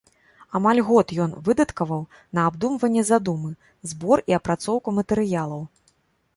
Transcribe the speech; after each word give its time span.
Амаль 0.59 0.79
год 0.87 1.11
ён 1.25 1.35
выдаткаваў 1.49 2.01
на 2.39 2.47
абдумванне 2.53 3.03
задумы, 3.11 3.53
збор 3.95 4.27
і 4.33 4.39
апрацоўку 4.41 4.99
матэрыялаў. 5.01 5.61